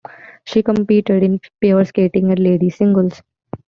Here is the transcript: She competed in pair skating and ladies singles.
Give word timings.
She 0.45 0.63
competed 0.63 1.21
in 1.21 1.41
pair 1.61 1.85
skating 1.85 2.31
and 2.31 2.39
ladies 2.39 2.75
singles. 2.77 3.21